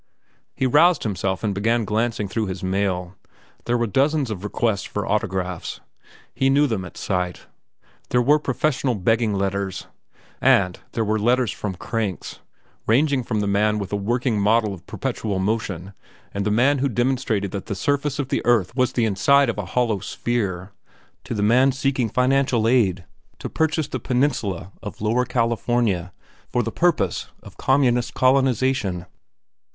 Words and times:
He 0.55 0.65
roused 0.65 1.03
himself 1.03 1.43
and 1.43 1.53
began 1.53 1.85
glancing 1.85 2.27
through 2.27 2.47
his 2.47 2.63
mail. 2.63 3.13
There 3.65 3.77
were 3.77 3.83
a 3.85 3.87
dozen 3.87 4.23
requests 4.23 4.81
for 4.81 5.05
autographs—he 5.07 6.49
knew 6.49 6.65
them 6.65 6.83
at 6.85 6.97
sight; 6.97 7.41
there 8.09 8.19
were 8.19 8.39
professional 8.39 8.95
begging 8.95 9.35
letters; 9.35 9.85
and 10.41 10.79
there 10.93 11.05
were 11.05 11.19
letters 11.19 11.51
from 11.51 11.75
cranks, 11.75 12.39
ranging 12.87 13.21
from 13.21 13.41
the 13.41 13.47
man 13.47 13.77
with 13.77 13.93
a 13.93 13.95
working 13.95 14.41
model 14.41 14.73
of 14.73 14.87
perpetual 14.87 15.37
motion, 15.37 15.93
and 16.33 16.47
the 16.47 16.49
man 16.49 16.79
who 16.79 16.89
demonstrated 16.89 17.51
that 17.51 17.67
the 17.67 17.75
surface 17.75 18.17
of 18.17 18.29
the 18.29 18.43
earth 18.43 18.75
was 18.75 18.93
the 18.93 19.05
inside 19.05 19.49
of 19.49 19.59
a 19.59 19.65
hollow 19.65 19.99
sphere, 19.99 20.71
to 21.25 21.35
the 21.35 21.43
man 21.43 21.71
seeking 21.71 22.09
financial 22.09 22.67
aid 22.67 23.05
to 23.37 23.47
purchase 23.49 23.87
the 23.87 23.99
Peninsula 23.99 24.71
of 24.81 24.99
Lower 24.99 25.25
California 25.25 26.11
for 26.49 26.63
the 26.63 26.71
purpose 26.71 27.27
of 27.43 27.57
communist 27.57 28.15
colonization. 28.15 29.05